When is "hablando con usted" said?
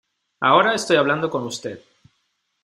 0.97-1.79